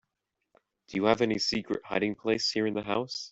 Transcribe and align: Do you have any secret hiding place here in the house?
Do 0.87 0.97
you 0.97 1.03
have 1.03 1.21
any 1.21 1.37
secret 1.37 1.83
hiding 1.85 2.15
place 2.15 2.49
here 2.49 2.65
in 2.65 2.73
the 2.73 2.81
house? 2.81 3.29